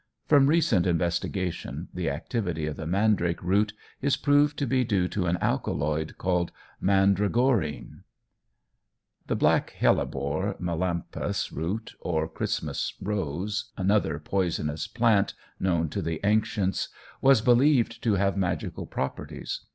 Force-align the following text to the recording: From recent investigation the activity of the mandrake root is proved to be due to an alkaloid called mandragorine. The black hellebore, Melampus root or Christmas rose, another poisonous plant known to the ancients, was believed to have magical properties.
From 0.25 0.47
recent 0.47 0.87
investigation 0.87 1.87
the 1.93 2.09
activity 2.09 2.65
of 2.65 2.75
the 2.75 2.87
mandrake 2.87 3.39
root 3.43 3.73
is 4.01 4.17
proved 4.17 4.57
to 4.57 4.65
be 4.65 4.83
due 4.83 5.07
to 5.09 5.27
an 5.27 5.37
alkaloid 5.41 6.17
called 6.17 6.51
mandragorine. 6.81 8.01
The 9.27 9.35
black 9.35 9.69
hellebore, 9.79 10.55
Melampus 10.59 11.51
root 11.51 11.93
or 11.99 12.27
Christmas 12.27 12.95
rose, 12.99 13.71
another 13.77 14.17
poisonous 14.17 14.87
plant 14.87 15.35
known 15.59 15.87
to 15.89 16.01
the 16.01 16.19
ancients, 16.25 16.89
was 17.21 17.41
believed 17.41 18.01
to 18.01 18.15
have 18.15 18.35
magical 18.35 18.87
properties. 18.87 19.61